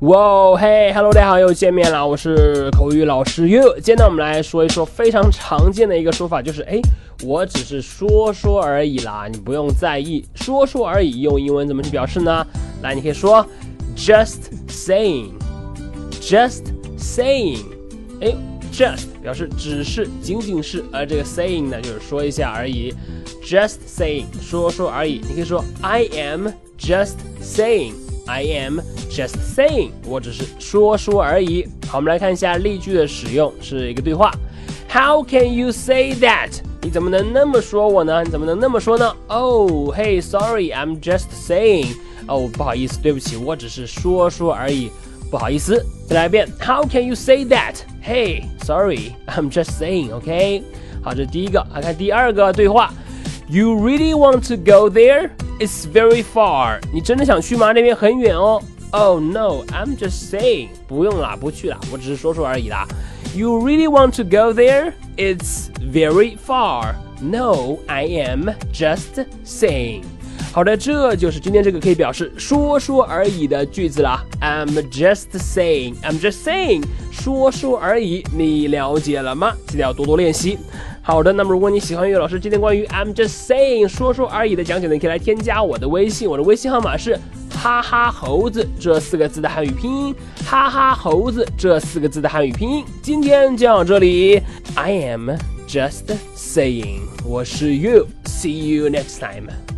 [0.00, 3.78] 哇嘿，Hello，大家好，又见面了，我是口语老师 You。
[3.78, 6.80] 今天呢，我们来说一说非常常见的一个说法，就是哎，
[7.22, 10.24] 我只是说说而已啦，你不用在意。
[10.34, 12.44] 说说而已，用英文怎么去表示呢？
[12.82, 13.46] 来，你可以说
[13.96, 14.38] just
[14.68, 16.64] saying，just
[16.98, 17.60] saying。
[18.20, 18.34] 哎
[18.72, 22.92] ，just 表示只是、仅仅是，而这个 saying 呢，就是说一下而已。
[23.44, 25.20] just saying，说说而已。
[25.28, 27.92] 你可以说 I am just saying。
[28.26, 28.80] I am
[29.10, 31.66] just saying，我只是说说而已。
[31.86, 34.32] 好，我们来看一下例句的使用，是一个对话。
[34.88, 36.50] How can you say that？
[36.80, 38.22] 你怎么能那么说我呢？
[38.22, 41.96] 你怎么能那么说呢？Oh, hey, sorry, I'm just saying。
[42.26, 44.90] 哦，不好意思，对不起，我只是说说而已，
[45.30, 45.84] 不好意思。
[46.08, 46.48] 再来一遍。
[46.58, 47.76] How can you say that?
[48.02, 50.14] Hey, sorry, I'm just saying.
[50.14, 50.62] OK。
[51.02, 51.66] 好，这是第一个。
[51.74, 52.92] 来看第二个对话。
[53.49, 55.31] You really want to go there?
[55.59, 56.79] It's very far.
[56.93, 57.71] 你真的想去吗？
[57.73, 58.61] 那边很远哦。
[58.91, 60.69] Oh no, I'm just saying.
[60.87, 62.87] 不用啦，不去啦，我只是说说而已啦。
[63.35, 64.93] You really want to go there?
[65.17, 66.95] It's very far.
[67.21, 70.03] No, I am just saying.
[70.51, 74.25] 好的，这就是今天这个可以表示说说而已的句子啦。
[74.41, 75.95] I'm just saying.
[76.01, 76.85] I'm just saying.
[77.11, 79.53] 说说而已，你了解了吗？
[79.67, 80.57] 记得要多多练习。
[81.06, 87.14] 好的，那么如果你喜欢岳老师今天关于 I'm just saying 说说而已的讲解呢，你可以来添加我的微信，我的微信号码是
[87.50, 90.14] 哈哈猴子这四个字的汉语拼音，
[90.46, 92.82] 哈哈猴子这四个字的汉语拼音。
[93.02, 94.40] 今天就到这里
[94.74, 95.32] ，I am
[95.68, 99.73] just saying，我是 You，see you next time。